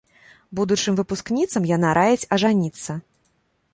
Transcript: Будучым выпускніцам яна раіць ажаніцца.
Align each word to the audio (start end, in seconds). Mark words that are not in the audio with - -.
Будучым 0.59 0.93
выпускніцам 0.99 1.67
яна 1.75 1.93
раіць 1.99 2.29
ажаніцца. 2.39 2.91